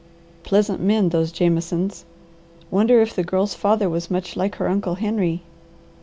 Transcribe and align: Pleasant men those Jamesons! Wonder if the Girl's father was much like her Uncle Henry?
Pleasant 0.41 0.81
men 0.81 1.09
those 1.09 1.31
Jamesons! 1.31 2.05
Wonder 2.71 3.03
if 3.03 3.15
the 3.15 3.23
Girl's 3.23 3.53
father 3.53 3.87
was 3.87 4.09
much 4.09 4.35
like 4.35 4.55
her 4.55 4.67
Uncle 4.67 4.95
Henry? 4.95 5.43